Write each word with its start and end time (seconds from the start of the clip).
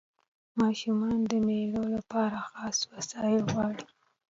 ماشومان 0.59 1.19
د 1.31 1.31
مېلو 1.47 1.83
له 1.93 2.01
پاره 2.11 2.41
خاص 2.49 2.77
وسایل 2.93 3.43
غواړي. 3.53 3.85